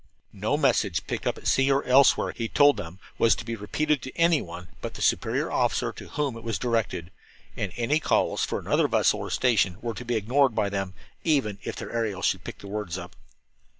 [0.33, 4.01] No message picked up at sea or elsewhere, he told them, was to be repeated
[4.01, 7.11] to anyone but the superior officer to whom it was directed;
[7.55, 11.59] and any calls for another vessel or station were to be ignored by them, even
[11.61, 13.15] if their aerial should pick the words up.